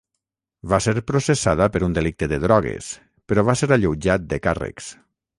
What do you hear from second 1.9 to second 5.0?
delicte de drogues, però va ser alleujat de càrrecs.